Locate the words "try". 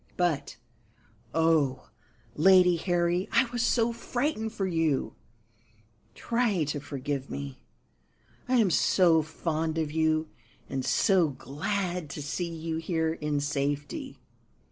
6.15-6.63